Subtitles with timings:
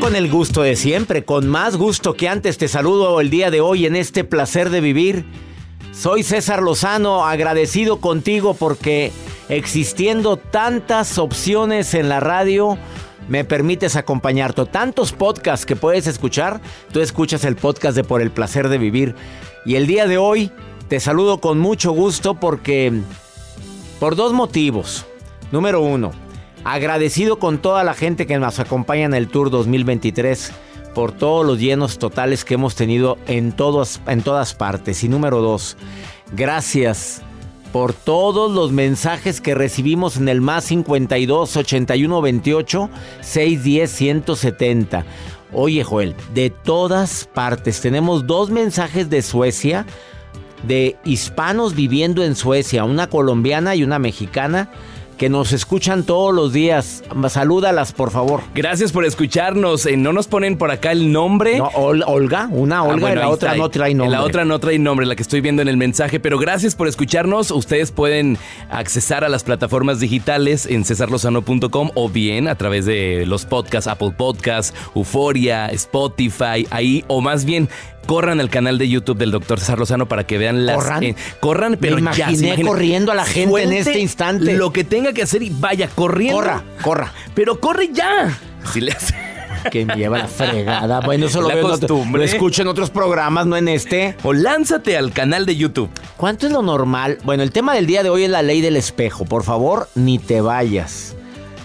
[0.00, 3.60] Con el gusto de siempre, con más gusto que antes te saludo el día de
[3.60, 5.24] hoy en este placer de vivir.
[5.92, 9.10] Soy César Lozano, agradecido contigo porque
[9.48, 12.78] existiendo tantas opciones en la radio,
[13.28, 14.66] me permites acompañarte.
[14.66, 16.60] Tantos podcasts que puedes escuchar,
[16.92, 19.14] tú escuchas el podcast de Por el placer de vivir.
[19.64, 20.52] Y el día de hoy
[20.88, 22.92] te saludo con mucho gusto porque...
[23.98, 25.06] Por dos motivos.
[25.50, 26.12] Número uno,
[26.68, 30.50] Agradecido con toda la gente que nos acompaña en el Tour 2023
[30.96, 35.04] por todos los llenos totales que hemos tenido en, todos, en todas partes.
[35.04, 35.76] Y número dos,
[36.32, 37.22] gracias
[37.72, 42.90] por todos los mensajes que recibimos en el más 52 81 28
[43.20, 45.04] 610 170.
[45.52, 49.86] Oye, Joel, de todas partes tenemos dos mensajes de Suecia,
[50.66, 54.68] de hispanos viviendo en Suecia, una colombiana y una mexicana
[55.16, 57.02] que nos escuchan todos los días.
[57.28, 58.42] Salúdalas, por favor.
[58.54, 59.86] Gracias por escucharnos.
[59.86, 61.58] Eh, no nos ponen por acá el nombre.
[61.58, 64.16] No, Olga, una Olga y la otra no trae nombre.
[64.16, 66.20] La otra no trae nombre, la que estoy viendo en el mensaje.
[66.20, 67.50] Pero gracias por escucharnos.
[67.50, 68.38] Ustedes pueden
[68.70, 74.12] accesar a las plataformas digitales en cesarlozano.com o bien a través de los podcasts, Apple
[74.16, 77.68] Podcasts, Euforia, Spotify, ahí, o más bien
[78.06, 80.76] corran al canal de YouTube del doctor César Lozano para que vean las.
[80.76, 81.02] Corran.
[81.02, 84.54] Eh, corran, pero Me imaginé corriendo a la gente en este instante.
[84.56, 86.38] Lo que tenga que hacer y vaya corriendo.
[86.38, 87.12] Corra, corra.
[87.34, 88.38] Pero corre ya.
[88.72, 89.14] Si le hace.
[89.70, 91.00] Que me lleva la fregada.
[91.00, 94.14] Bueno, eso lo, veo en otro- lo escucho en otros programas, no en este.
[94.22, 95.90] O lánzate al canal de YouTube.
[96.16, 97.18] ¿Cuánto es lo normal?
[97.24, 99.24] Bueno, el tema del día de hoy es la ley del espejo.
[99.24, 101.16] Por favor, ni te vayas.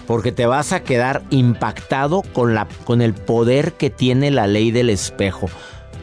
[0.08, 4.72] Porque te vas a quedar impactado con, la, con el poder que tiene la ley
[4.72, 5.48] del espejo.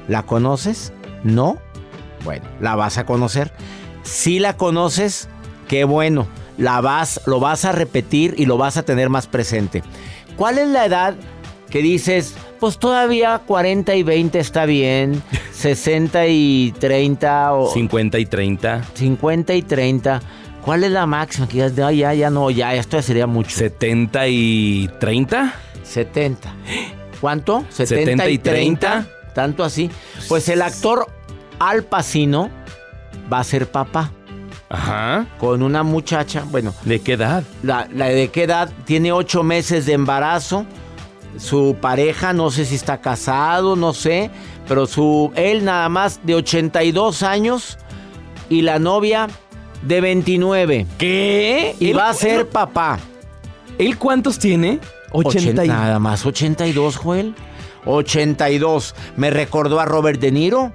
[0.10, 0.92] ¿La conoces?
[1.24, 1.58] ¿No?
[2.26, 3.54] Bueno, la vas a conocer.
[4.04, 5.30] Si la conoces,
[5.70, 6.28] qué bueno.
[6.58, 9.82] La vas, lo vas a repetir y lo vas a tener más presente.
[10.36, 11.16] ¿Cuál es la edad
[11.70, 15.22] que dices, pues todavía 40 y 20 está bien,
[15.54, 18.84] 60 y 30 o 50 y 30.
[18.96, 20.22] 50 y 30?
[20.66, 21.48] ¿Cuál es la máxima?
[21.48, 23.52] Que digas, "No, ya, ya no, ya, esto ya sería mucho.
[23.52, 25.54] 70 y 30.
[25.84, 26.52] 70.
[27.22, 27.64] ¿Cuánto?
[27.70, 29.08] 70 y 30.
[29.40, 29.90] Tanto así.
[30.28, 31.08] Pues el actor
[31.60, 32.50] Al Pacino
[33.32, 34.12] va a ser papá
[34.68, 35.28] Ajá.
[35.40, 37.44] con una muchacha, bueno, ¿De qué edad?
[37.64, 40.66] la, la de qué edad, tiene ocho meses de embarazo.
[41.38, 44.30] Su pareja, no sé si está casado, no sé,
[44.68, 47.78] pero su él nada más de 82 años
[48.50, 49.28] y la novia
[49.84, 50.86] de 29.
[50.98, 51.78] ¿Qué?
[51.80, 53.00] Y ¿Él- va a ser papá.
[53.78, 54.80] ¿Él cuántos tiene?
[55.14, 55.68] 80 y...
[55.70, 57.34] Nada más, 82, Joel.
[57.86, 58.96] 82.
[59.18, 60.72] Me recordó a Robert De Niro.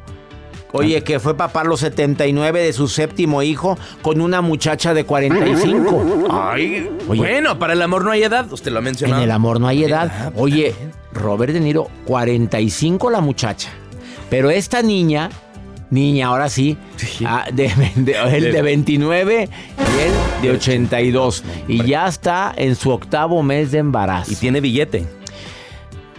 [0.77, 5.05] Oye, que fue papá a los 79 de su séptimo hijo con una muchacha de
[5.05, 6.27] 45.
[6.33, 7.19] Ay, Oye.
[7.21, 9.23] bueno, para el amor no hay edad, usted lo ha En mencionado.
[9.23, 10.11] el amor no hay edad.
[10.13, 10.75] Ah, pues, Oye.
[11.13, 13.71] Robert De Niro, 45 la muchacha.
[14.31, 15.31] Pero esta niña,
[15.91, 17.25] niña, ahora sí, Sí.
[17.25, 19.49] ah, de, de- él de 29
[19.79, 20.13] y él
[20.43, 21.45] de 82.
[21.69, 24.33] Y ya está en su octavo mes de embarazo.
[24.33, 25.07] Y tiene billete.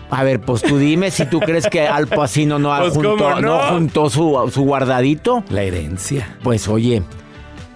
[0.09, 3.17] A ver, pues tú dime si tú crees que Al Pacino no, ha Pues, juntó,
[3.17, 3.41] ¿cómo no?
[3.41, 5.43] no juntó su, su guardadito.
[5.49, 6.37] La herencia.
[6.43, 7.01] Pues oye,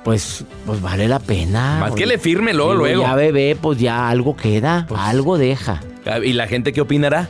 [0.04, 1.78] pues, pues vale la pena.
[1.80, 3.02] Más Oye, que le firme luego, luego.
[3.02, 5.82] Ya bebé, pues ya algo queda, Pues- algo deja.
[6.24, 7.30] ¿Y la gente qué opinará?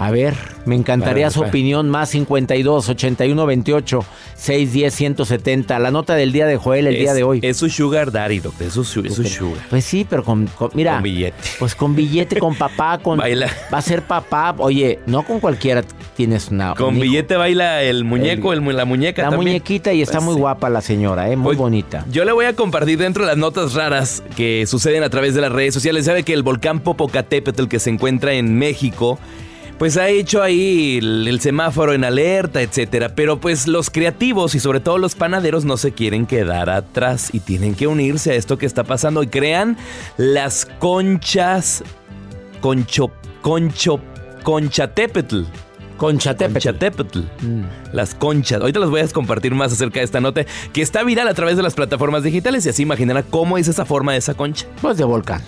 [0.00, 0.34] A ver,
[0.64, 1.88] me encantaría su opinión.
[1.90, 4.04] Más 52 81 28
[4.36, 5.78] 610 170.
[5.80, 7.40] La nota del día de Joel el es, día de hoy.
[7.42, 8.68] Es su sugar daddy, doctor.
[8.68, 9.58] Es su, su- es sugar.
[9.70, 10.94] Pues sí, pero con, con- mira.
[10.94, 11.36] Con billete.
[11.58, 13.18] Pues con billete, con papá, con.
[13.18, 13.48] Baila.
[13.74, 14.54] Va a ser papá.
[14.58, 15.82] Oye, no con cualquiera
[16.16, 16.74] tienes una.
[16.76, 17.02] Con un hijo.
[17.02, 19.48] billete baila el muñeco, el, la muñeca La también.
[19.54, 20.40] muñequita y está Pues muy sí.
[20.40, 21.36] guapa la señora, ¿eh?
[21.36, 22.04] Muy Pues, bonita.
[22.12, 25.40] Yo le voy a compartir dentro de las notas raras que suceden a través de
[25.40, 26.04] las redes sociales.
[26.04, 29.18] Sabe que el volcán Popocatépetl que se encuentra en México,
[29.78, 33.14] pues ha hecho ahí el, el semáforo en alerta, etcétera.
[33.14, 37.40] Pero pues los creativos y sobre todo los panaderos no se quieren quedar atrás y
[37.40, 39.76] tienen que unirse a esto que está pasando y crean
[40.16, 41.84] las conchas
[42.60, 44.00] concho concho
[44.42, 45.42] conchatépetl.
[45.96, 46.52] Conchatépetl.
[46.52, 47.18] Conchatépetl.
[47.40, 47.64] Mm.
[47.92, 48.60] Las conchas.
[48.60, 51.56] Ahorita les voy a compartir más acerca de esta nota que está viral a través
[51.56, 54.66] de las plataformas digitales y así imaginarán cómo es esa forma de esa concha.
[54.80, 55.42] Pues de volcán.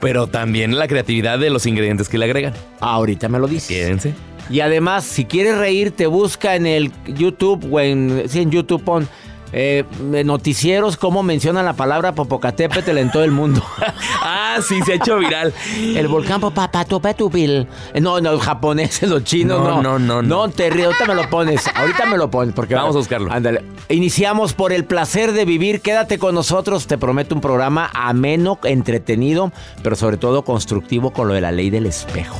[0.00, 2.52] Pero también la creatividad de los ingredientes que le agregan.
[2.80, 3.68] Ahorita me lo dices.
[3.68, 4.14] Quédense.
[4.48, 9.08] Y además, si quieres reírte, busca en el YouTube o en, sí, en YouTube pon
[9.52, 9.84] eh,
[10.24, 13.62] noticieros cómo mencionan la palabra Popocatépetl en todo el mundo.
[14.28, 15.52] Ah, sí, se ha hecho viral.
[15.76, 17.60] el volcán Popocatépetl.
[17.94, 19.82] Eh, No, no, los japoneses, los chinos, No, no.
[19.82, 20.46] no, no, no.
[20.46, 21.66] No, te río, ahorita me lo pones.
[21.74, 23.30] Ahorita me lo pones porque Vamos a buscarlo.
[23.32, 23.62] Ándale.
[23.88, 25.80] Iniciamos por el placer de vivir.
[25.80, 26.86] Quédate con nosotros.
[26.86, 29.52] Te prometo un programa ameno, entretenido,
[29.82, 32.36] pero sobre todo constructivo con lo de la ley del espejo.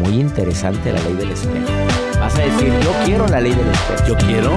[0.00, 1.66] Muy interesante la ley del espejo.
[2.18, 4.06] Vas a decir, yo quiero la ley del espejo.
[4.06, 4.56] Yo quiero.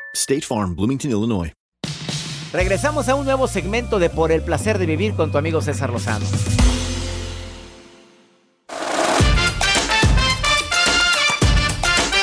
[0.13, 1.51] State Farm, Bloomington, Illinois.
[2.53, 5.89] Regresamos a un nuevo segmento de Por el placer de vivir con tu amigo César
[5.89, 6.25] Lozano.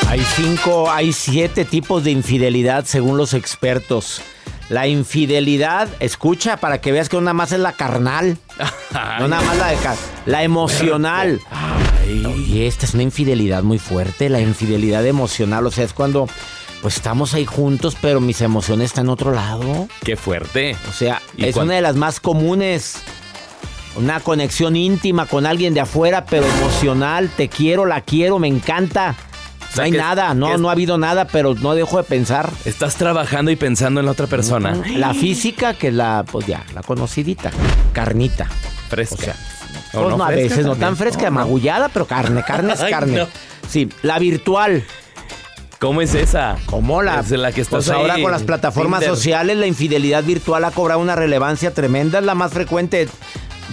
[0.09, 4.23] Hay cinco, hay siete tipos de infidelidad según los expertos.
[4.71, 8.37] La infidelidad, escucha para que veas que no nada más es la carnal,
[9.19, 11.41] no nada más la de ca- la emocional.
[12.27, 16.27] Oye, esta es una infidelidad muy fuerte, la infidelidad emocional, o sea, es cuando
[16.83, 19.89] pues estamos ahí juntos, pero mis emociones están en otro lado.
[20.05, 20.77] Qué fuerte.
[20.89, 22.97] O sea, ¿Y es una de las más comunes.
[23.97, 27.31] Una conexión íntima con alguien de afuera, pero emocional.
[27.37, 29.17] Te quiero, la quiero, me encanta.
[29.75, 32.49] O No hay que- nada, no, no ha habido nada, pero no dejo de pensar.
[32.65, 34.81] Estás trabajando y pensando en la otra persona.
[34.95, 37.51] La física, que es la, pues ya, la conocidita.
[37.93, 38.47] Carnita.
[38.89, 39.15] Fresca.
[39.17, 39.35] O sea,
[39.93, 43.27] pues no, a veces no tan fresca, magullada, pero carne, carne es carne.
[43.69, 44.85] Sí, la virtual.
[45.79, 46.57] ¿Cómo es esa?
[46.67, 47.21] ¿Cómo la?
[47.21, 49.17] Es la que estás pues ahora ahí, con las plataformas Tinder.
[49.17, 53.09] sociales la infidelidad virtual ha cobrado una relevancia tremenda, es la más frecuente.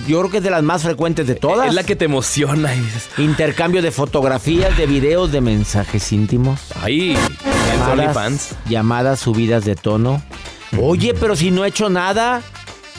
[0.08, 1.68] Yo creo que es de las más frecuentes de todas.
[1.70, 6.60] Es la que te emociona dices, Intercambio de fotografías, de videos, de mensajes íntimos.
[6.82, 10.22] ay, en Llamadas, llamadas subidas de tono.
[10.80, 12.42] Oye, pero si no he hecho nada.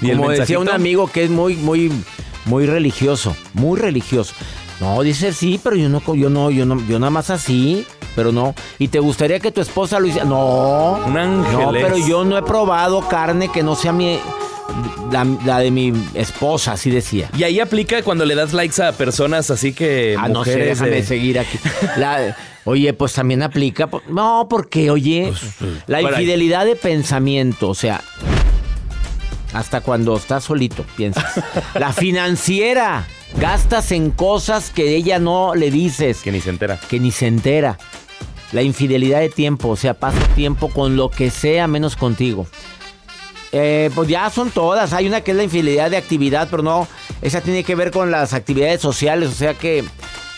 [0.01, 1.93] ¿Y el Como decía un amigo que es muy, muy,
[2.45, 4.35] muy religioso, muy religioso.
[4.81, 7.87] No, dice sí, pero yo no, yo no, yo no, yo nada más así,
[8.17, 8.55] pero no.
[8.81, 10.25] ¿Y te gustaría que tu esposa lo hiciera?
[10.27, 11.01] No.
[11.07, 11.43] Un.
[11.53, 14.19] No, pero yo no he probado carne que no sea mi,
[15.13, 17.29] La, la de mi esposa, así decía.
[17.39, 20.17] Y ahí aplica cuando le das likes a personas así que.
[20.19, 21.59] Ah, no sé, mujeres déjame de- seguir aquí.
[21.97, 23.89] La- oye, pues también aplica.
[24.09, 25.33] No, porque, oye,
[25.87, 26.23] la por ahí.
[26.23, 28.01] infidelidad de pensamiento, o sea,
[29.53, 31.25] hasta cuando estás solito, piensas.
[31.75, 33.07] la financiera,
[33.39, 36.79] gastas en cosas que ella no le dices, Que ni se entera.
[36.89, 37.79] que ni se entera.
[38.57, 42.47] La infidelidad de tiempo, o sea, pasa tiempo con lo que sea menos contigo.
[43.53, 44.95] Eh, pues ya son todas.
[44.95, 46.89] Hay una que es la infidelidad de actividad, pero no,
[47.21, 49.85] esa tiene que ver con las actividades sociales, o sea que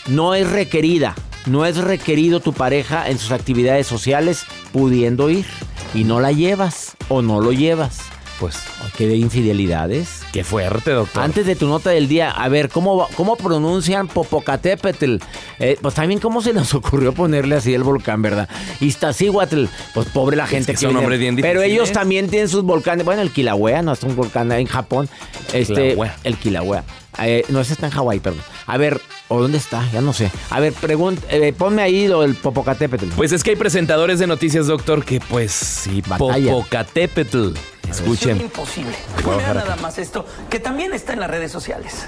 [0.07, 1.15] no es requerida.
[1.45, 5.45] No es requerido tu pareja en sus actividades sociales pudiendo ir
[5.93, 7.99] y no la llevas o no lo llevas.
[8.39, 8.57] Pues,
[8.97, 10.21] ¿Qué de infidelidades?
[10.31, 11.23] qué fuerte, doctor.
[11.23, 15.17] Antes de tu nota del día, a ver, ¿cómo, cómo pronuncian Popocatépetl?
[15.59, 18.47] Eh, pues también, ¿cómo se nos ocurrió ponerle así el volcán, verdad?
[18.79, 21.01] Iztaccíhuatl, pues pobre la gente que son viene.
[21.01, 23.05] nombres bien Pero ellos también tienen sus volcanes.
[23.05, 25.09] Bueno, el Kilauea no es un volcán en Japón.
[25.53, 26.15] Este, Kilauea.
[26.23, 26.83] el Kilauea.
[27.21, 28.41] Eh, no, ese está en Hawái, perdón.
[28.65, 29.83] A ver, ¿o dónde está?
[29.91, 30.31] Ya no sé.
[30.49, 33.07] A ver, pregunta, eh, ponme ahí lo del Popocatépetl.
[33.17, 36.51] Pues es que hay presentadores de noticias, doctor, que pues sí, Batalla.
[36.51, 37.49] Popocatépetl.
[37.89, 38.37] Escuchen.
[38.37, 38.95] Es imposible.
[39.25, 42.05] Mira nada más esto, que también está en las redes sociales.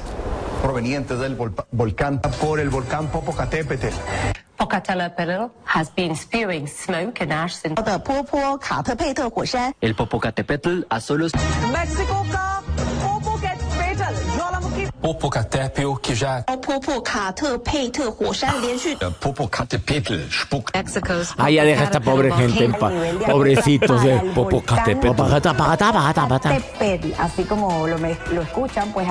[0.61, 1.35] Provenientes del
[1.71, 3.87] volcán por el volcán Popocatépetl.
[5.65, 7.57] Has been spewing smoke and ash.
[9.81, 11.31] El Popocatépetl a solos.
[11.71, 12.23] México
[15.01, 18.95] 波普卡特佩克山，波普卡特佩特火山连续。
[21.37, 22.93] Ah, ya deja esta pobre gente en paz.
[23.25, 25.21] Pobrecitos de Popocatépetl.
[27.17, 29.07] Así como lo, me, lo escuchan, pues.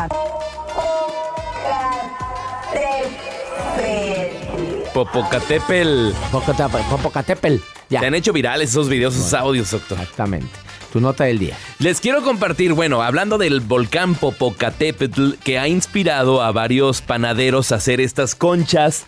[4.94, 6.12] Popocatépetl.
[6.30, 7.56] Popocatépetl.
[7.88, 8.00] Ya.
[8.00, 9.98] Se han hecho virales esos videos, esos audios, doctor.
[9.98, 10.46] Exactamente.
[10.92, 11.56] Tu nota del día.
[11.78, 17.76] Les quiero compartir, bueno, hablando del volcán Popocatépetl, que ha inspirado a varios panaderos a
[17.76, 19.04] hacer estas conchas.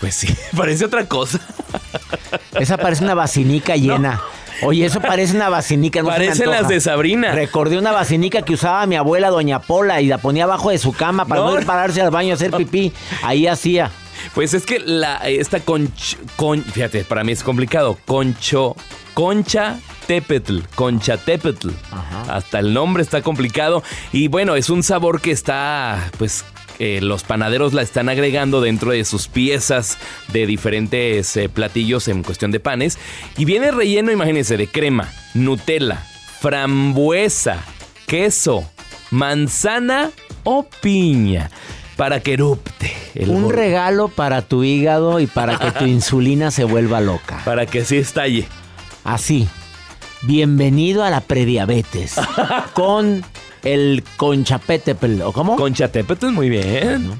[0.00, 1.40] Pues sí, parece otra cosa.
[2.58, 4.20] Esa parece una vacinica llena.
[4.62, 5.48] Oye, eso parece una.
[5.48, 7.32] No me Parecen las de Sabrina.
[7.32, 10.92] Recordé una vacinica que usaba mi abuela, doña Pola, y la ponía abajo de su
[10.92, 11.66] cama para no, No.
[11.66, 12.92] pararse al baño a hacer pipí.
[13.22, 13.90] Ahí hacía.
[14.34, 17.98] Pues es que la, esta conch, con, fíjate, para mí es complicado.
[18.06, 18.76] Concho,
[19.14, 21.70] concha tepetl, concha tepetl.
[22.28, 23.82] Hasta el nombre está complicado.
[24.12, 26.44] Y bueno, es un sabor que está, pues,
[26.78, 29.98] eh, los panaderos la están agregando dentro de sus piezas
[30.32, 32.98] de diferentes eh, platillos en cuestión de panes.
[33.36, 36.04] Y viene relleno, imagínense, de crema, Nutella,
[36.40, 37.62] frambuesa,
[38.06, 38.68] queso,
[39.10, 40.10] manzana
[40.44, 41.50] o piña.
[41.96, 42.92] Para que erupte.
[43.14, 47.42] el Un regalo para tu hígado y para que tu insulina se vuelva loca.
[47.44, 48.48] Para que así estalle.
[49.04, 49.48] Así.
[50.22, 52.14] Bienvenido a la prediabetes.
[52.74, 53.24] con
[53.64, 55.20] el conchapetepel.
[55.22, 55.56] ¿O cómo?
[55.56, 57.10] Conchatépetl, muy bien.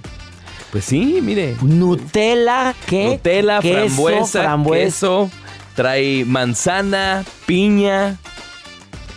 [0.70, 1.56] Pues sí, mire.
[1.62, 3.08] Nutella, ¿qué?
[3.10, 4.84] Nutella, Queso, frambuesa, frambuesa.
[4.84, 5.30] queso,
[5.74, 8.18] trae manzana, piña.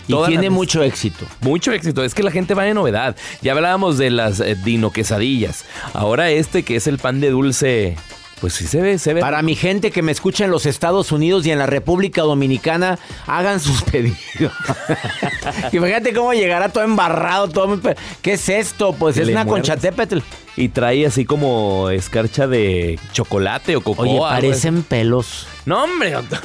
[0.08, 1.26] Y tiene mucho éxito.
[1.42, 3.16] Mucho éxito, es que la gente va de novedad.
[3.42, 5.66] Ya hablábamos de las eh, dino quesadillas.
[5.94, 7.98] Ahora este que es el pan de dulce,
[8.42, 9.22] pues sí se ve, se ve.
[9.22, 13.00] Para mi gente que me escucha en los Estados Unidos y en la República Dominicana,
[13.28, 14.16] hagan sus pedidos.
[15.72, 17.80] Imagínate cómo llegará todo embarrado, todo.
[18.22, 18.94] ¿Qué es esto?
[18.94, 20.20] Pues es una conchatépetl.
[20.58, 24.06] Y trae así como escarcha de chocolate o cocoa.
[24.08, 25.48] Oye, parecen pelos.
[25.66, 26.40] No, hombre, doctor.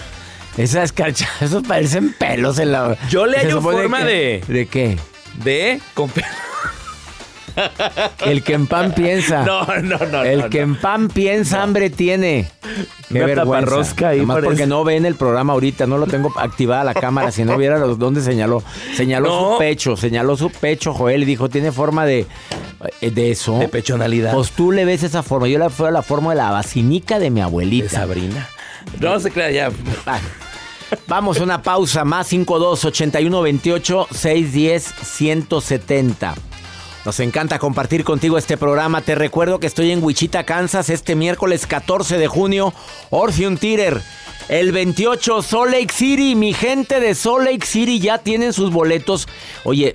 [0.56, 2.96] Esa escarcha, esos parecen pelos en la.
[3.08, 4.98] Yo le hallo forma que- de- ¿De qué?
[5.44, 6.24] De con pe-
[8.24, 9.44] El que en pan piensa.
[9.50, 10.22] No, no, no.
[10.22, 10.74] El no, que no.
[10.74, 12.50] en pan piensa, hambre tiene.
[13.08, 14.08] Qué Una vergüenza.
[14.08, 14.46] ahí parece.
[14.46, 17.32] porque no ven el programa ahorita, no lo tengo activada la cámara.
[17.32, 18.62] Si no viera los, dónde señaló.
[18.94, 22.26] Señaló su pecho, señaló su pecho, Joel, y dijo, tiene forma de,
[23.00, 23.58] eh, de eso.
[23.58, 24.32] De pechonalidad.
[24.34, 25.48] Pues tú le ves esa forma.
[25.48, 27.88] Yo le fue la forma de la vacinica de mi De abuelita.
[27.88, 28.48] Sabrina.
[28.98, 29.70] No se crea ya.
[30.06, 30.18] Ah.
[31.06, 32.04] Vamos a una pausa.
[32.04, 36.34] Más 52 81 28 610 170.
[37.04, 39.00] Nos encanta compartir contigo este programa.
[39.00, 42.74] Te recuerdo que estoy en Wichita, Kansas, este miércoles 14 de junio.
[43.08, 44.02] Orpheum Theater.
[44.48, 46.34] El 28, Salt Lake City.
[46.34, 49.28] Mi gente de Salt Lake City ya tienen sus boletos.
[49.64, 49.94] Oye,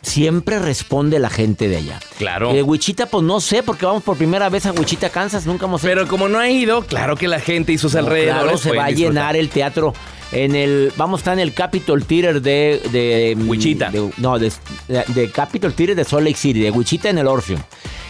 [0.00, 2.00] siempre responde la gente de allá.
[2.16, 2.52] Claro.
[2.54, 5.44] De Wichita, pues no sé, porque vamos por primera vez a Wichita, Kansas.
[5.44, 8.42] Nunca hemos Pero como no ha ido, claro que la gente y sus no, alrededores
[8.44, 9.12] Claro, se va a disfrutar.
[9.12, 9.92] llenar el teatro.
[10.32, 13.90] En el, vamos a estar en el Capitol Theater de, de Wichita.
[13.90, 14.52] de- no, de,
[14.88, 17.60] de Capitol Theater de Salt Lake City, de Wichita en el Orpheum.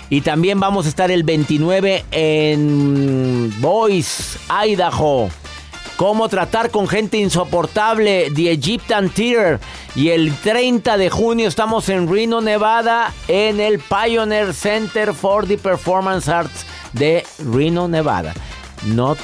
[0.08, 5.28] Y también vamos a estar el 29 en Boise, Idaho.
[5.96, 9.58] Cómo tratar con gente insoportable, The Egyptian Theater.
[9.94, 15.56] Y el 30 de junio estamos en Reno, Nevada, en el Pioneer Center for the
[15.56, 18.34] Performance Arts de Reno, Nevada.
[18.84, 19.16] No,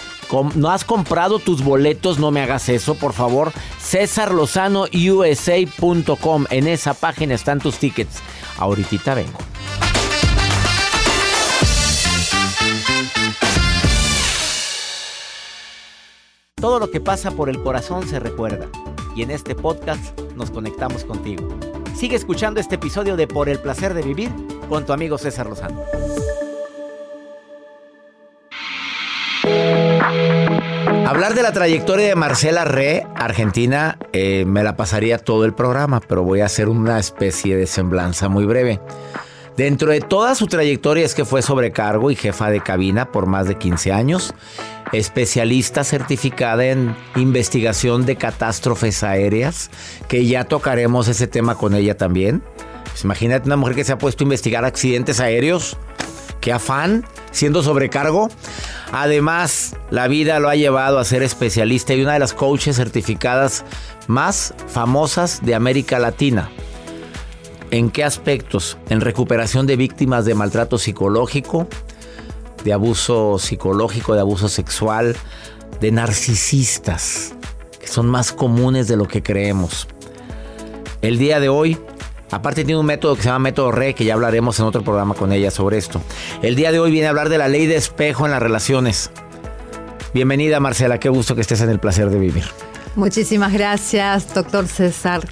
[0.54, 3.52] no has comprado tus boletos, no me hagas eso, por favor.
[3.80, 6.46] CésarLozanoUSA.com.
[6.50, 8.20] En esa página están tus tickets.
[8.58, 9.38] Ahorita vengo.
[16.54, 18.68] Todo lo que pasa por el corazón se recuerda.
[19.16, 21.48] Y en este podcast nos conectamos contigo.
[21.94, 24.30] Sigue escuchando este episodio de Por el placer de vivir
[24.68, 25.82] con tu amigo César Lozano.
[31.12, 36.00] Hablar de la trayectoria de Marcela Re, Argentina, eh, me la pasaría todo el programa,
[36.00, 38.80] pero voy a hacer una especie de semblanza muy breve.
[39.54, 43.46] Dentro de toda su trayectoria es que fue sobrecargo y jefa de cabina por más
[43.46, 44.32] de 15 años,
[44.92, 49.70] especialista certificada en investigación de catástrofes aéreas,
[50.08, 52.42] que ya tocaremos ese tema con ella también.
[52.84, 55.76] Pues imagínate una mujer que se ha puesto a investigar accidentes aéreos.
[56.42, 58.28] Qué afán, siendo sobrecargo.
[58.90, 63.64] Además, la vida lo ha llevado a ser especialista y una de las coaches certificadas
[64.08, 66.50] más famosas de América Latina.
[67.70, 68.76] ¿En qué aspectos?
[68.90, 71.68] En recuperación de víctimas de maltrato psicológico,
[72.64, 75.14] de abuso psicológico, de abuso sexual,
[75.80, 77.34] de narcisistas,
[77.80, 79.86] que son más comunes de lo que creemos.
[81.02, 81.78] El día de hoy,
[82.32, 85.14] aparte tiene un método que se llama método RE, que ya hablaremos en otro programa
[85.14, 86.02] con ella sobre esto.
[86.42, 89.10] El día de hoy viene a hablar de la ley de espejo en las relaciones.
[90.14, 92.44] Bienvenida Marcela, qué gusto que estés en el placer de vivir.
[92.96, 95.22] Muchísimas gracias, doctor César.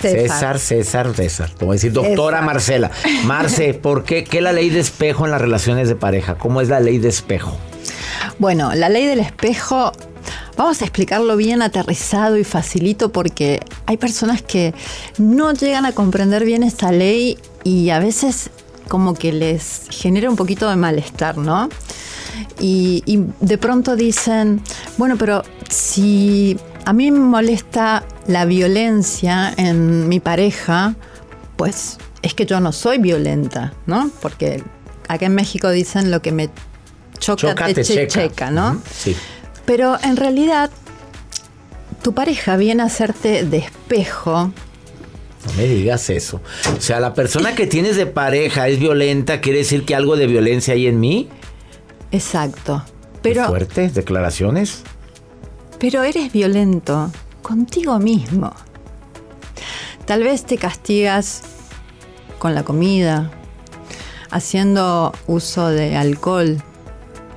[0.00, 1.50] César, César, César.
[1.50, 2.90] Te voy a decir, doctora Marcela.
[3.24, 6.36] Marce, ¿por qué, qué la ley de espejo en las relaciones de pareja?
[6.36, 7.58] ¿Cómo es la ley de espejo?
[8.38, 9.92] Bueno, la ley del espejo,
[10.56, 14.74] vamos a explicarlo bien aterrizado y facilito porque hay personas que
[15.18, 18.50] no llegan a comprender bien esta ley y a veces
[18.88, 21.68] como que les genera un poquito de malestar, ¿no?
[22.58, 24.60] Y, y de pronto dicen,
[24.98, 30.94] bueno, pero si a mí me molesta la violencia en mi pareja,
[31.56, 34.10] pues es que yo no soy violenta, ¿no?
[34.20, 34.62] Porque
[35.08, 36.50] acá en México dicen lo que me
[37.18, 38.50] choca, te, checa.
[38.50, 38.80] ¿no?
[38.92, 39.16] Sí.
[39.64, 40.70] Pero en realidad
[42.02, 44.52] tu pareja viene a hacerte de espejo.
[45.46, 46.40] No me digas eso.
[46.76, 50.26] O sea, la persona que tienes de pareja es violenta, ¿quiere decir que algo de
[50.26, 51.28] violencia hay en mí?
[52.12, 52.84] Exacto.
[53.22, 54.82] Pero, fuertes declaraciones.
[55.78, 57.10] Pero eres violento
[57.42, 58.52] contigo mismo.
[60.04, 61.42] Tal vez te castigas
[62.38, 63.30] con la comida,
[64.30, 66.62] haciendo uso de alcohol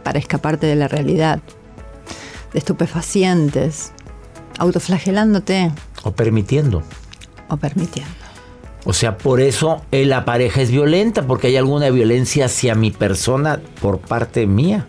[0.03, 1.39] para escaparte de la realidad,
[2.53, 3.91] de estupefacientes,
[4.57, 5.71] autoflagelándote.
[6.03, 6.83] O permitiendo.
[7.49, 8.11] O permitiendo.
[8.85, 12.91] O sea, por eso eh, la pareja es violenta, porque hay alguna violencia hacia mi
[12.91, 14.87] persona por parte mía.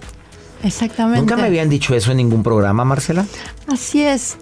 [0.64, 1.20] Exactamente.
[1.20, 3.24] ¿Nunca me habían dicho eso en ningún programa, Marcela?
[3.68, 4.36] Así es.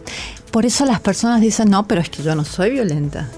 [0.51, 3.29] Por eso las personas dicen, no, pero es que yo no soy violenta.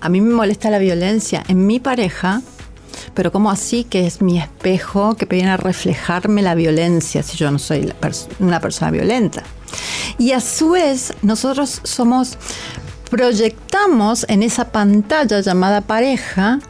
[0.00, 2.42] A mí me molesta la violencia en mi pareja,
[3.18, 7.50] pero ¿cómo así que es mi espejo que viene a reflejarme la violencia si yo
[7.50, 7.92] no soy
[8.38, 9.42] una persona violenta?
[10.18, 12.38] Y a su vez, nosotros somos,
[13.10, 16.60] proyectamos en esa pantalla llamada pareja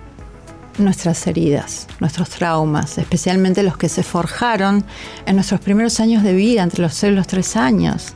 [0.79, 4.87] nuestras heridas, nuestros traumas, especialmente los que se forjaron
[5.27, 8.15] en nuestros primeros años de vida, entre los 0 y los 3 años,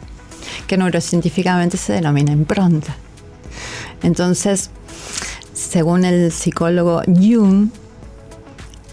[0.66, 2.96] que neurocientíficamente se denomina impronta.
[4.02, 4.70] Entonces,
[5.52, 7.68] según el psicólogo Jung,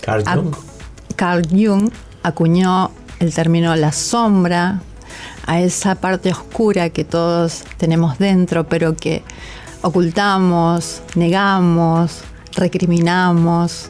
[0.09, 0.55] Carl Jung,
[1.15, 1.91] Carl Jung
[2.23, 4.81] acuñó el término la sombra
[5.45, 9.23] a esa parte oscura que todos tenemos dentro, pero que
[9.81, 12.21] ocultamos, negamos,
[12.55, 13.87] recriminamos.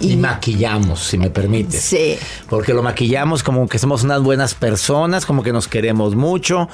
[0.00, 1.82] Y, maquillamos, si me permites.
[1.82, 2.18] Sí.
[2.48, 6.68] Porque lo maquillamos como que somos unas buenas personas, como que nos queremos mucho.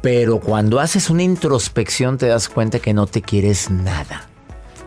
[0.00, 4.28] Pero cuando haces una introspección te das cuenta que no te quieres nada.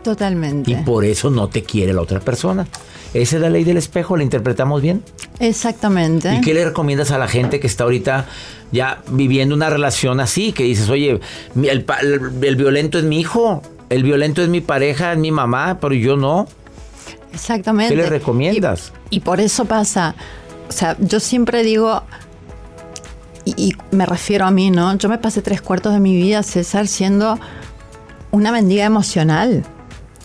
[0.02, 0.70] Totalmente.
[0.70, 2.66] Y por eso no te quiere la otra persona.
[3.12, 5.02] Esa es la ley del espejo, ¿la interpretamos bien?
[5.40, 6.32] Exactamente.
[6.34, 8.26] ¿Y qué le recomiendas a la gente que está ahorita
[8.70, 10.52] ya viviendo una relación así?
[10.52, 11.18] Que dices, oye,
[11.56, 11.86] el,
[12.42, 16.16] el violento es mi hijo, el violento es mi pareja, es mi mamá, pero yo
[16.16, 16.46] no.
[17.32, 17.94] Exactamente.
[17.94, 18.92] ¿Qué le recomiendas?
[19.10, 20.14] Y, y por eso pasa,
[20.68, 22.02] o sea, yo siempre digo,
[23.44, 24.96] y, y, me refiero a mí, ¿no?
[24.96, 27.40] Yo me pasé tres cuartos de mi vida, César, siendo
[28.30, 29.64] una mendiga emocional,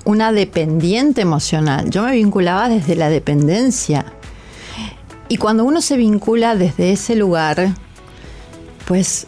[0.06, 1.89] una dependiente emocional.
[1.89, 4.06] Yo me vinculaba desde la dependencia.
[5.28, 7.74] Y cuando uno se vincula desde ese lugar,
[8.88, 9.26] pues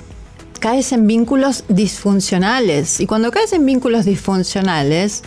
[0.59, 2.99] caes en vínculos disfuncionales.
[2.99, 5.23] Y cuando caes en vínculos disfuncionales,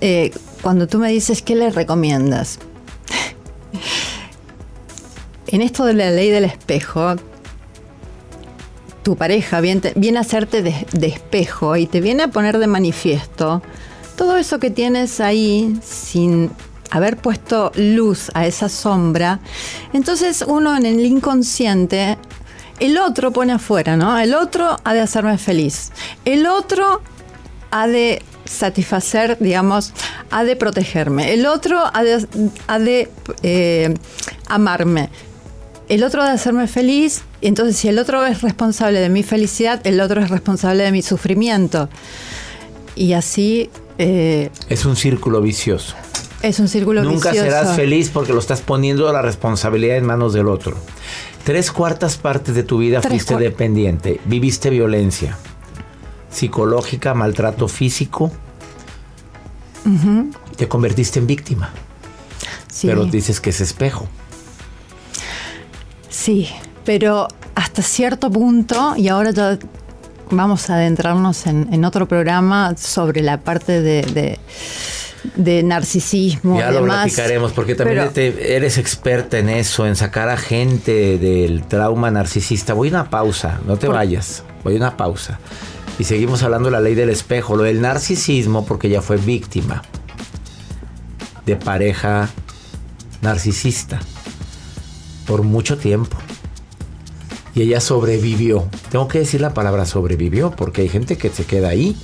[0.00, 2.58] eh, cuando tú me dices, ¿qué le recomiendas?
[5.46, 7.16] en esto de la ley del espejo,
[9.04, 13.62] tu pareja viene, viene a hacerte de, espejo y te viene a poner de manifiesto
[14.16, 16.50] todo eso que tienes ahí sin
[16.90, 19.40] haber puesto luz a esa sombra.
[19.92, 22.16] Entonces uno en el inconsciente,
[22.78, 24.16] el otro pone afuera, ¿no?
[24.18, 25.90] El otro ha de hacerme feliz.
[26.24, 27.02] El otro
[27.72, 29.92] ha de satisfacer, digamos,
[30.30, 31.34] ha de protegerme.
[31.34, 32.26] El otro ha de,
[32.68, 33.10] ha de
[33.42, 33.94] eh,
[34.48, 35.10] amarme.
[35.88, 37.22] El otro de hacerme feliz.
[37.40, 40.92] Y entonces, si el otro es responsable de mi felicidad, el otro es responsable de
[40.92, 41.88] mi sufrimiento.
[42.96, 43.70] Y así.
[43.98, 45.94] Eh, es un círculo vicioso.
[46.42, 47.50] Es un círculo Nunca vicioso.
[47.50, 50.76] serás feliz porque lo estás poniendo la responsabilidad en manos del otro.
[51.44, 54.20] Tres cuartas partes de tu vida Tres fuiste dependiente.
[54.24, 55.38] Viviste violencia
[56.30, 58.32] psicológica, maltrato físico.
[60.56, 61.70] Te convertiste en víctima.
[62.70, 62.86] sí.
[62.86, 64.08] Pero dices que es espejo.
[66.14, 66.48] Sí,
[66.84, 69.58] pero hasta cierto punto, y ahora ya
[70.30, 74.38] vamos a adentrarnos en, en otro programa sobre la parte de, de-
[75.36, 77.04] de narcisismo Ya lo demás.
[77.06, 82.74] platicaremos porque también Pero- eres experta en eso, en sacar a gente del trauma narcisista.
[82.74, 84.44] Voy a una pausa, no te Por- vayas.
[84.62, 85.38] Voy a una pausa.
[85.98, 89.82] Y seguimos hablando de la ley del espejo, lo del narcisismo porque ella fue víctima
[91.46, 92.28] de pareja
[93.22, 94.00] narcisista
[95.26, 96.16] por mucho tiempo.
[97.54, 98.68] Y ella sobrevivió.
[98.90, 101.96] Tengo que decir la palabra sobrevivió porque hay gente que se queda ahí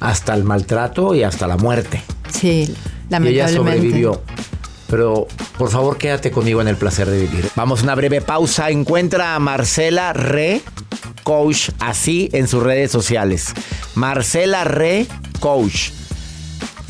[0.00, 2.02] hasta el maltrato y hasta la muerte.
[2.30, 2.76] Sí, Y ella
[3.10, 3.56] lamentablemente.
[3.56, 4.22] sobrevivió.
[4.88, 7.48] Pero por favor quédate conmigo en el placer de vivir.
[7.56, 8.68] Vamos a una breve pausa.
[8.70, 10.60] Encuentra a Marcela Re
[11.22, 13.54] Coach así en sus redes sociales.
[13.94, 15.06] Marcela Re
[15.40, 15.90] Coach.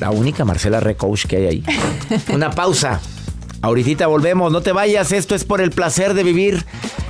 [0.00, 1.64] La única Marcela Re Coach que hay ahí.
[2.34, 3.00] Una pausa.
[3.64, 4.52] Ahorita volvemos.
[4.52, 5.10] No te vayas.
[5.10, 6.66] Esto es por el placer de vivir.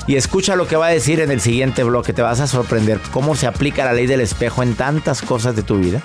[0.07, 2.13] Y escucha lo que va a decir en el siguiente bloque.
[2.13, 5.65] Te vas a sorprender cómo se aplica la ley del espejo en tantas cosas de
[5.65, 6.05] tu vida.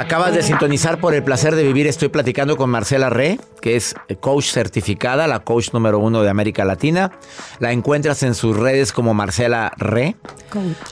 [0.00, 1.86] Acabas de sintonizar por el placer de vivir.
[1.86, 6.64] Estoy platicando con Marcela Re, que es coach certificada, la coach número uno de América
[6.64, 7.12] Latina.
[7.58, 10.16] La encuentras en sus redes como Marcela Re.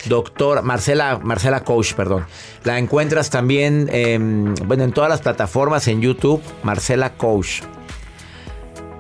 [0.05, 2.27] Doctor Marcela, Marcela Coach, perdón.
[2.65, 7.63] La encuentras también en, bueno, en todas las plataformas, en YouTube, Marcela Coach.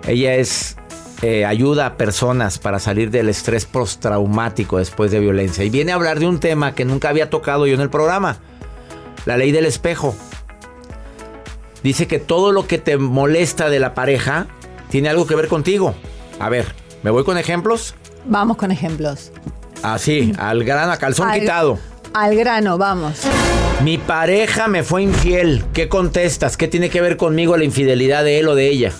[0.07, 0.79] Ella es
[1.21, 5.65] eh, ayuda a personas para salir del estrés postraumático después de violencia.
[5.65, 8.39] Y viene a hablar de un tema que nunca había tocado yo en el programa.
[9.29, 10.17] La ley del espejo.
[11.83, 14.47] Dice que todo lo que te molesta de la pareja
[14.89, 15.95] tiene algo que ver contigo.
[16.41, 17.95] A ver, ¿me voy con ejemplos?
[18.25, 19.31] Vamos con ejemplos.
[19.83, 21.79] Así, al grano, a calzón Al- quitado.
[22.15, 23.21] Al grano, vamos.
[23.85, 25.63] Mi pareja me fue infiel.
[25.75, 26.57] ¿Qué contestas?
[26.57, 28.93] ¿Qué tiene que ver conmigo la infidelidad de él o de ella?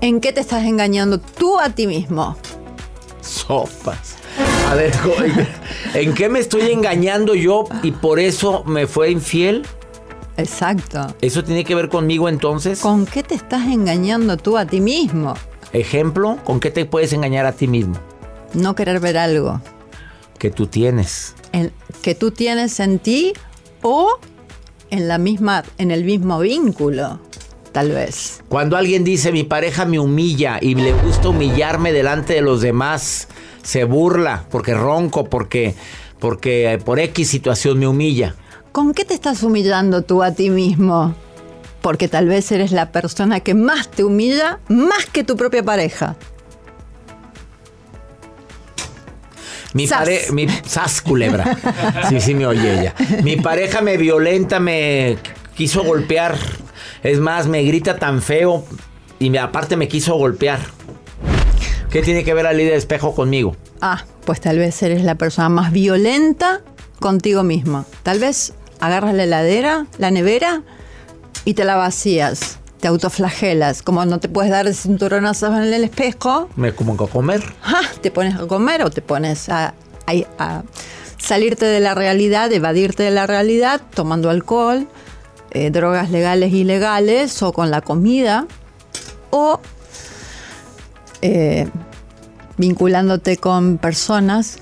[0.00, 2.36] ¿En qué te estás engañando tú a ti mismo?
[3.20, 4.16] Sopas.
[4.70, 4.92] A ver,
[5.94, 9.64] ¿en qué me estoy engañando yo y por eso me fue infiel?
[10.36, 11.14] Exacto.
[11.20, 12.80] ¿Eso tiene que ver conmigo entonces?
[12.80, 15.34] ¿Con qué te estás engañando tú a ti mismo?
[15.72, 17.94] Ejemplo, ¿con qué te puedes engañar a ti mismo?
[18.54, 19.60] No querer ver algo
[20.38, 21.34] Que tú tienes.
[21.52, 23.32] en- que tú tienes en ti
[23.82, 24.18] o
[24.90, 27.18] en la misma, en el mismo vínculo,
[27.72, 28.42] tal vez.
[28.48, 33.28] Cuando alguien dice mi pareja me humilla y le gusta humillarme delante de los demás,
[33.66, 35.74] se burla porque ronco, porque,
[36.20, 38.36] porque eh, por X situación me humilla.
[38.70, 41.14] ¿Con qué te estás humillando tú a ti mismo?
[41.82, 46.14] Porque tal vez eres la persona que más te humilla, más que tu propia pareja.
[49.72, 51.58] Mi pareja, mi sas culebra.
[52.08, 52.94] Sí, sí me oye ella.
[53.22, 55.18] Mi pareja me violenta, me
[55.54, 56.36] quiso golpear.
[57.02, 58.64] Es más, me grita tan feo
[59.18, 60.60] y me- aparte me quiso golpear.
[61.96, 63.56] ¿Qué tiene que ver la ley del espejo conmigo?
[63.80, 66.60] Ah, pues tal vez eres la persona más violenta
[67.00, 67.86] contigo misma.
[68.02, 70.60] Tal vez agarras la heladera, la nevera
[71.46, 72.58] y te la vacías.
[72.80, 73.80] Te autoflagelas.
[73.80, 77.42] Como no te puedes dar cinturonazos en el espejo, Me como a comer.
[78.02, 79.72] te pones a comer o te pones a,
[80.06, 80.62] a- a
[81.16, 84.86] salirte de la realidad, evadirte de la realidad, tomando alcohol,
[85.50, 88.46] eh, drogas legales y ilegales o con la comida
[89.30, 89.60] o
[91.22, 91.66] eh,
[92.58, 94.58] vinculándote con personas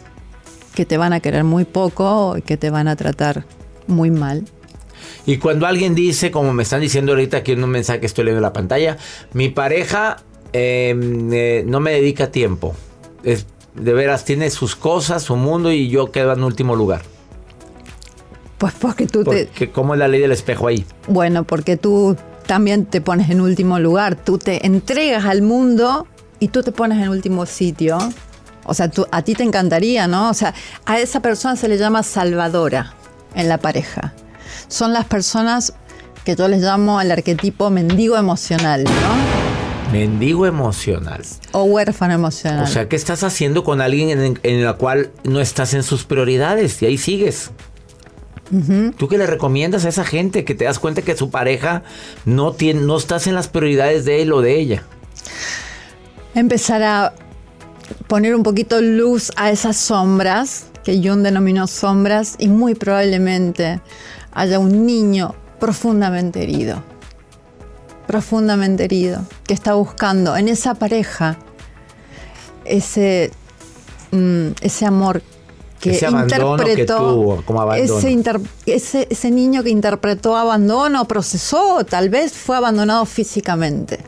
[0.74, 3.44] que te van a querer muy poco y que te van a tratar
[3.86, 4.44] muy mal.
[5.26, 8.24] Y cuando alguien dice, como me están diciendo ahorita aquí en un mensaje que estoy
[8.24, 8.96] leyendo en la pantalla,
[9.32, 10.16] mi pareja
[10.52, 10.94] eh,
[11.32, 12.74] eh, no me dedica tiempo.
[13.22, 17.02] Es, de veras, tiene sus cosas, su mundo y yo quedo en último lugar.
[18.58, 19.46] Pues porque tú te...
[19.46, 20.84] Porque, ¿Cómo es la ley del espejo ahí?
[21.08, 26.06] Bueno, porque tú también te pones en último lugar, tú te entregas al mundo
[26.44, 27.96] y tú te pones en último sitio.
[28.64, 30.28] O sea, tú, a ti te encantaría, ¿no?
[30.28, 30.52] O sea,
[30.84, 32.92] a esa persona se le llama salvadora
[33.34, 34.12] en la pareja.
[34.68, 35.72] Son las personas
[36.22, 39.90] que yo les llamo el arquetipo mendigo emocional, ¿no?
[39.90, 41.22] Mendigo emocional.
[41.52, 42.64] O huérfano emocional.
[42.64, 46.04] O sea, ¿qué estás haciendo con alguien en, en la cual no estás en sus
[46.04, 46.82] prioridades?
[46.82, 47.52] Y ahí sigues.
[48.98, 51.82] ¿Tú qué le recomiendas a esa gente que te das cuenta que su pareja
[52.26, 54.84] no, tiene, no estás en las prioridades de él o de ella?
[56.34, 57.14] Empezar a
[58.06, 63.80] poner un poquito luz a esas sombras, que Jung denominó sombras, y muy probablemente
[64.32, 66.82] haya un niño profundamente herido,
[68.06, 71.38] profundamente herido, que está buscando en esa pareja
[72.64, 73.30] ese,
[74.10, 75.22] mm, ese amor
[75.80, 77.98] que Ese abandono que interpretó, tuvo como abandono.
[77.98, 84.00] Ese, inter- ese, ese niño que interpretó abandono, procesó, tal vez fue abandonado físicamente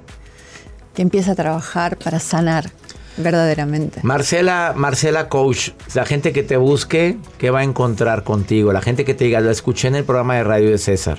[0.97, 2.71] que empieza a trabajar para sanar
[3.19, 4.01] verdaderamente.
[4.03, 8.73] Marcela, Marcela Coach, la gente que te busque, ¿qué va a encontrar contigo?
[8.73, 11.19] La gente que te diga, lo escuché en el programa de radio de César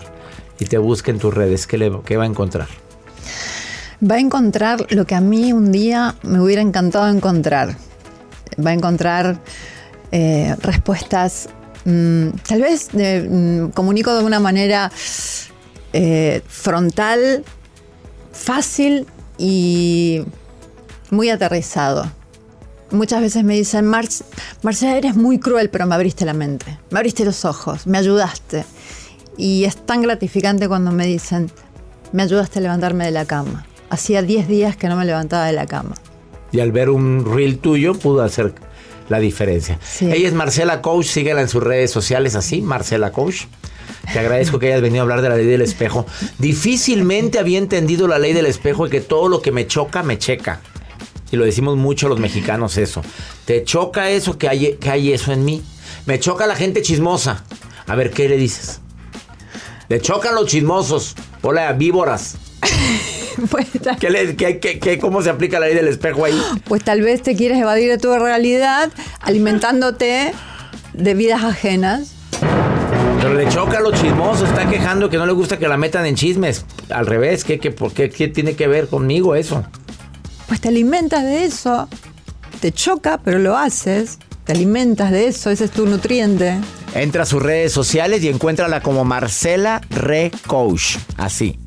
[0.60, 2.68] y te busque en tus redes, ¿qué, le- qué va a encontrar?
[4.04, 7.76] Va a encontrar lo que a mí un día me hubiera encantado encontrar.
[8.64, 9.40] Va a encontrar
[10.12, 11.50] eh, respuestas,
[11.86, 14.92] mm, tal vez de- mm, comunico de una manera
[15.94, 17.44] eh, frontal,
[18.32, 19.08] fácil
[19.38, 20.24] y
[21.10, 22.10] muy aterrizado.
[22.92, 24.06] Muchas veces me dicen, Mar
[24.62, 28.66] Marcela, eres muy cruel, pero me abriste la mente, me abriste los ojos, me ayudaste.
[29.38, 31.52] Y es tan gratificante cuando me dicen,
[32.12, 33.66] me ayudaste a levantarme de la cama.
[33.90, 35.96] Hacía 10 días que no me levantaba de la cama.
[36.52, 38.56] Y al ver un reel tuyo pudo hacer
[39.10, 39.80] la diferencia.
[40.02, 43.46] Ella es Marcela Coach, síguela en sus redes sociales así, Marcela Coach.
[44.14, 46.06] Te agradezco que hayas venido a hablar de la ley del espejo.
[46.40, 50.18] Difícilmente había entendido la ley del espejo y que todo lo que me choca, me
[50.18, 50.62] checa.
[51.32, 53.02] Y lo decimos mucho los mexicanos eso.
[53.46, 55.62] Te choca eso, que hay, que hay eso en mí.
[56.06, 57.44] Me choca la gente chismosa.
[57.86, 58.80] A ver, ¿qué le dices?
[59.90, 61.16] Le chocan los chismosos.
[61.42, 62.38] Hola, víboras.
[64.00, 66.42] ¿Qué le- qué- qué- qué- ¿Cómo se aplica la ley del espejo ahí?
[66.66, 68.90] Pues tal vez te quieres evadir de tu realidad
[69.20, 70.34] alimentándote
[70.94, 72.14] de vidas ajenas.
[73.18, 76.06] Pero le choca a los chismosos, está quejando que no le gusta que la metan
[76.06, 76.66] en chismes.
[76.90, 79.66] Al revés, ¿qué, qué, por qué, qué tiene que ver conmigo eso?
[80.48, 81.90] Pues te alimentas de eso.
[82.62, 84.20] Te choca, pero lo haces.
[84.46, 86.58] Te alimentas de eso, ese es tu nutriente.
[86.94, 90.98] Entra a sus redes sociales y encuéntrala como Marcela Re Coach.
[91.18, 91.60] Así.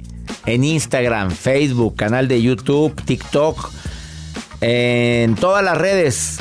[0.47, 3.71] En Instagram, Facebook, canal de YouTube, TikTok.
[4.61, 6.39] En todas las redes.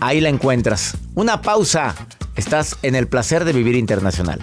[0.00, 0.96] Ahí la encuentras.
[1.14, 1.94] Una pausa.
[2.34, 4.40] Estás en el placer de vivir internacional.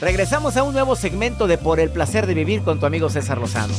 [0.00, 3.38] Regresamos a un nuevo segmento de Por el placer de vivir con tu amigo César
[3.38, 3.72] Lozano.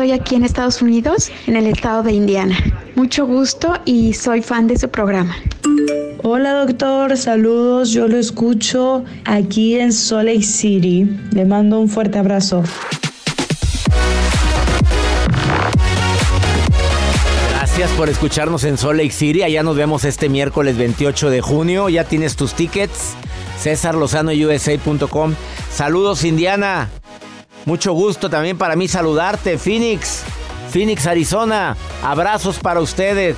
[0.00, 2.56] Estoy aquí en Estados Unidos, en el estado de Indiana.
[2.94, 5.36] Mucho gusto y soy fan de su programa.
[6.22, 11.06] Hola doctor, saludos, yo lo escucho aquí en Salt Lake City.
[11.34, 12.64] Le mando un fuerte abrazo.
[17.50, 19.42] Gracias por escucharnos en Salt Lake City.
[19.42, 21.90] Allá nos vemos este miércoles 28 de junio.
[21.90, 23.12] Ya tienes tus tickets.
[23.58, 25.34] César Lozano USA.com.
[25.70, 26.88] Saludos, Indiana.
[27.66, 30.22] Mucho gusto también para mí saludarte, Phoenix.
[30.70, 31.76] Phoenix, Arizona.
[32.02, 33.36] Abrazos para ustedes.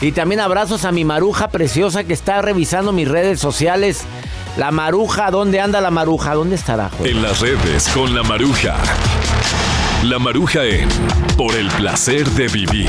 [0.00, 4.04] Y también abrazos a mi maruja preciosa que está revisando mis redes sociales.
[4.56, 6.34] La maruja, ¿dónde anda la maruja?
[6.34, 6.90] ¿Dónde estará?
[7.04, 8.76] En las redes con la maruja.
[10.04, 10.88] La maruja en
[11.36, 12.88] Por el placer de vivir.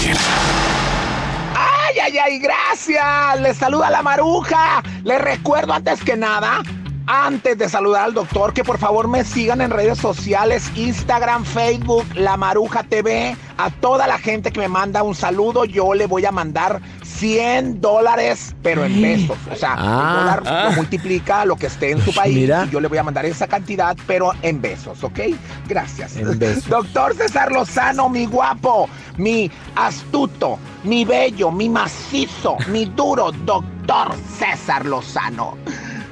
[1.53, 2.39] ¡Ay, ay, ay!
[2.39, 3.41] ¡Gracias!
[3.41, 4.81] Les saluda la maruja.
[5.03, 6.61] Les recuerdo antes que nada
[7.07, 12.05] antes de saludar al doctor, que por favor me sigan en redes sociales, Instagram, Facebook,
[12.15, 13.35] La Maruja TV.
[13.57, 17.79] A toda la gente que me manda un saludo, yo le voy a mandar 100
[17.81, 19.37] dólares, pero en pesos.
[19.51, 20.09] O sea, Ah.
[20.09, 20.65] el dólar Ah.
[20.69, 22.35] lo multiplica lo que esté en su país.
[22.35, 22.65] Mira.
[22.65, 25.19] Y yo le voy a mandar esa cantidad, pero en besos, ¿ok?
[25.67, 26.15] Gracias.
[26.17, 26.67] En besos.
[26.67, 34.85] Doctor César Lozano, mi guapo, mi astuto, mi bello, mi macizo, mi duro, doctor César
[34.85, 35.57] Lozano.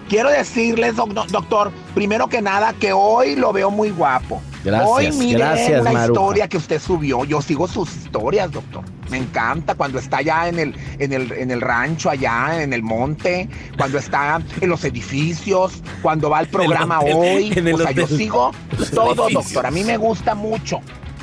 [0.10, 4.42] Quiero decirles, doc- doc- doctor, primero que nada, que hoy lo veo muy guapo.
[4.64, 6.06] Gracias, hoy gracias, una Maruja.
[6.08, 7.24] historia que usted subió.
[7.24, 8.84] Yo sigo sus historias, doctor.
[9.10, 12.84] Me encanta cuando está allá en el, en el, en el rancho, allá en el
[12.84, 17.54] monte, cuando está en los edificios, cuando va al programa hotel, hoy.
[17.56, 19.46] en el o sea, yo sigo Los todo, edificios.
[19.46, 19.66] doctor.
[19.68, 20.82] A mí me gusta mucho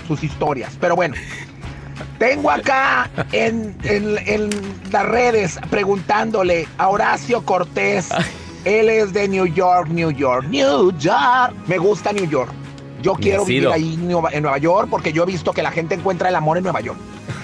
[0.09, 0.73] sus historias.
[0.81, 1.15] Pero bueno,
[2.19, 4.51] tengo acá en, en- en
[4.91, 8.09] las redes preguntándole a Horacio Cortés.
[8.67, 11.55] Él es de New York, New York, New York.
[11.69, 12.51] Me gusta New York.
[13.01, 15.71] Yo quiero vivir ahí en Nueva- en Nueva York porque yo he visto que la
[15.71, 16.99] gente encuentra el amor en Nueva York.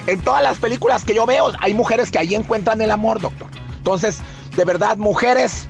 [0.08, 3.46] En todas las películas que yo veo hay mujeres que ahí encuentran el amor, doctor.
[3.76, 4.20] Entonces,
[4.56, 5.68] de verdad, mujeres,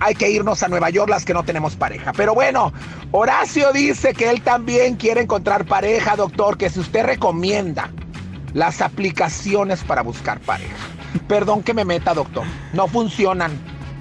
[0.00, 2.12] hay que irnos a Nueva York las que no tenemos pareja.
[2.14, 2.70] Pero bueno,
[3.10, 7.90] Horacio dice que él también quiere encontrar pareja, doctor, que si usted recomienda
[8.52, 10.74] las aplicaciones para buscar pareja.
[11.26, 12.44] Perdón que me meta, doctor.
[12.74, 13.52] No funcionan.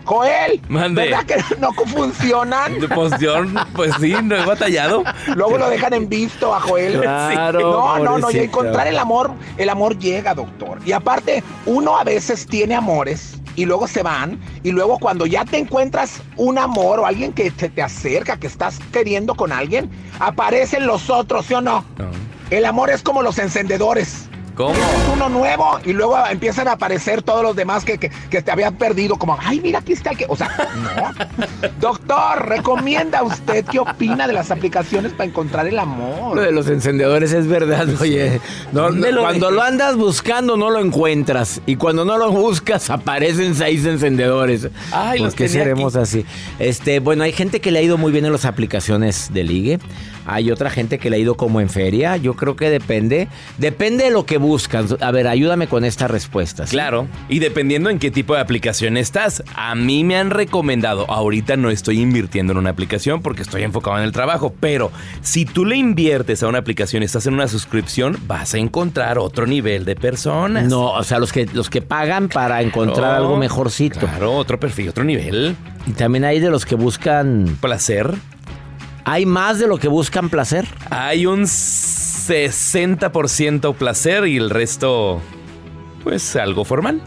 [0.06, 1.10] Joel, Mande.
[1.10, 2.76] ¿verdad que no funcionan?
[2.94, 3.36] Pues yo,
[3.74, 5.04] pues sí, no he batallado.
[5.36, 7.00] Luego lo dejan en visto a Joel.
[7.00, 8.32] Claro, No, no, no.
[8.32, 10.80] Y encontrar el amor, el amor llega, doctor.
[10.86, 14.40] Y aparte, uno a veces tiene amores y luego se van.
[14.64, 18.48] Y luego cuando ya te encuentras un amor o alguien que se te acerca, que
[18.48, 19.90] estás queriendo con alguien,
[20.20, 21.86] aparecen los otros, ¿sí o no?
[22.50, 24.30] El amor es como los encendedores.
[24.56, 24.74] ¿Cómo?
[24.74, 28.52] Es uno nuevo y luego empiezan a aparecer todos los demás que, que, que te
[28.52, 30.26] habían perdido, como, ay, mira, aquí está el que.
[30.30, 31.68] O sea, no.
[31.80, 36.36] Doctor, ¿recomienda usted qué opina de las aplicaciones para encontrar el amor?
[36.36, 38.40] Lo de los encendedores es verdad, oye.
[38.72, 41.62] No, ¿Dónde no, lo cuando lo andas buscando no lo encuentras.
[41.66, 44.68] Y cuando no lo buscas aparecen seis encendedores.
[44.92, 46.26] Ay, ¿Por los qué seremos así?
[46.60, 49.80] Este, bueno, hay gente que le ha ido muy bien en las aplicaciones de ligue.
[50.26, 52.18] Hay otra gente que le ha ido como en feria.
[52.18, 53.28] Yo creo que depende.
[53.58, 54.96] Depende de lo que buscas.
[55.02, 56.70] A ver, ayúdame con estas respuestas.
[56.72, 61.58] Claro, y dependiendo en qué tipo de aplicación estás, a mí me han recomendado, ahorita
[61.58, 65.66] no estoy invirtiendo en una aplicación porque estoy enfocado en el trabajo, pero si tú
[65.66, 69.86] le inviertes a una aplicación y estás en una suscripción, vas a encontrar otro nivel
[69.86, 70.66] de personas.
[70.66, 74.00] No, o sea, los que, los que pagan para encontrar Claro, algo mejorcito.
[74.00, 75.56] Claro, otro perfil, otro nivel.
[75.88, 78.14] Y también hay de los que buscan placer.
[79.06, 80.68] ¿Hay más de lo que buscan placer?
[80.90, 85.22] Hay un 60% placer y el resto,
[86.04, 87.02] pues algo formal.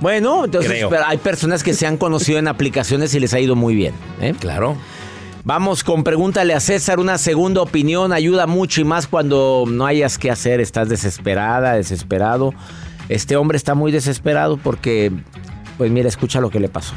[0.00, 3.54] Bueno, entonces pero hay personas que se han conocido en aplicaciones y les ha ido
[3.54, 3.94] muy bien.
[4.20, 4.34] ¿eh?
[4.38, 4.76] Claro.
[5.44, 10.18] Vamos con pregúntale a César, una segunda opinión ayuda mucho y más cuando no hayas
[10.18, 12.52] qué hacer, estás desesperada, desesperado.
[13.08, 15.12] Este hombre está muy desesperado porque,
[15.78, 16.94] pues mira, escucha lo que le pasó.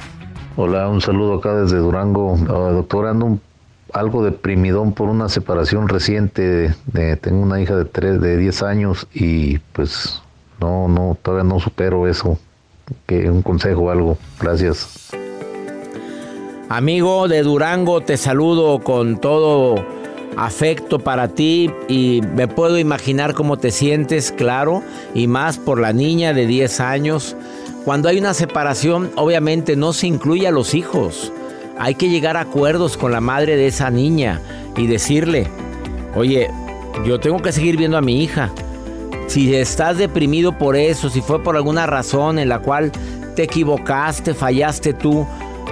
[0.57, 2.38] Hola, un saludo acá desde Durango.
[2.38, 3.41] Doctor, ando un-
[3.95, 6.73] algo deprimidón por una separación reciente.
[6.88, 10.21] de- tengo una hija de, tres, de 10 años y pues
[10.60, 12.38] no, no, todavía no supero eso.
[13.08, 14.17] Que un consejo algo.
[14.39, 15.10] Gracias.
[16.69, 19.75] Amigo de Durango, te saludo con todo
[20.36, 25.93] afecto para ti y me puedo imaginar cómo te sientes, claro, y más por la
[25.93, 27.36] niña de 10 años.
[27.86, 31.31] Cuando hay una separación, obviamente no se incluye a los hijos.
[31.77, 34.41] Hay que llegar a acuerdos con la madre de esa niña
[34.77, 35.47] y decirle,
[36.15, 36.49] oye,
[37.05, 38.51] yo tengo que seguir viendo a mi hija.
[39.27, 42.91] Si estás deprimido por eso, si fue por alguna razón en la cual
[43.35, 45.27] te equivocaste, fallaste tú,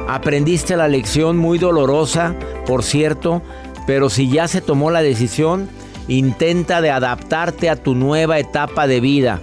[0.08, 2.36] aprendiste la lección muy dolorosa,
[2.66, 3.42] por cierto,
[3.88, 5.70] pero si ya se tomó la decisión,
[6.08, 9.40] intenta de adaptarte a tu nueva etapa de vida.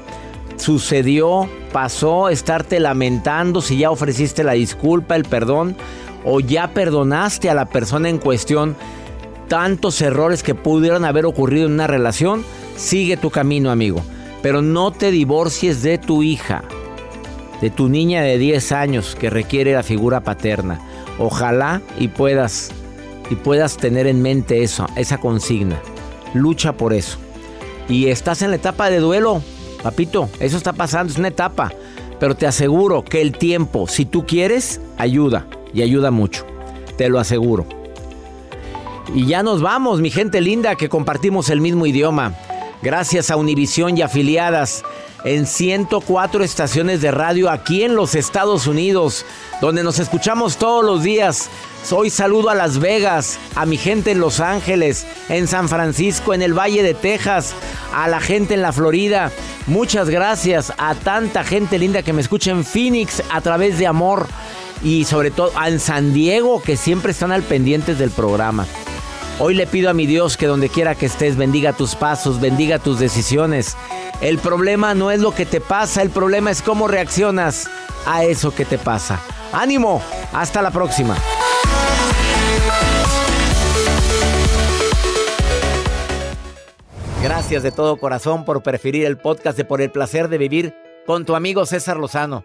[0.56, 5.76] Sucedió, pasó, estarte lamentando si ya ofreciste la disculpa, el perdón,
[6.24, 8.76] o ya perdonaste a la persona en cuestión
[9.48, 12.44] tantos errores que pudieron haber ocurrido en una relación,
[12.76, 14.00] sigue tu camino, amigo.
[14.42, 16.62] Pero no te divorcies de tu hija,
[17.60, 20.80] de tu niña de 10 años que requiere la figura paterna.
[21.18, 22.70] Ojalá y puedas
[23.28, 25.80] y puedas tener en mente eso, esa consigna.
[26.32, 27.18] Lucha por eso.
[27.88, 29.42] y estás en la etapa de duelo,
[29.82, 31.72] papito, eso está pasando, es una etapa.
[32.20, 36.46] Pero te aseguro que el tiempo, si tú quieres, ayuda y ayuda mucho.
[36.96, 37.66] Te lo aseguro.
[39.14, 42.34] Y ya nos vamos, mi gente linda, que compartimos el mismo idioma.
[42.82, 44.84] Gracias a Univisión y afiliadas
[45.24, 49.26] en 104 estaciones de radio aquí en los Estados Unidos,
[49.60, 51.50] donde nos escuchamos todos los días.
[51.90, 56.42] Hoy saludo a Las Vegas, a mi gente en Los Ángeles, en San Francisco, en
[56.42, 57.54] el Valle de Texas,
[57.94, 59.32] a la gente en la Florida.
[59.66, 64.26] Muchas gracias a tanta gente linda que me escucha en Phoenix a través de Amor
[64.82, 68.66] y sobre todo en San Diego que siempre están al pendientes del programa.
[69.38, 72.78] Hoy le pido a mi Dios que donde quiera que estés bendiga tus pasos, bendiga
[72.78, 73.76] tus decisiones.
[74.20, 77.70] El problema no es lo que te pasa, el problema es cómo reaccionas
[78.06, 79.20] a eso que te pasa.
[79.52, 80.02] Ánimo,
[80.32, 81.16] hasta la próxima.
[87.22, 90.74] Gracias de todo corazón por preferir el podcast de Por el placer de vivir
[91.06, 92.44] con tu amigo César Lozano.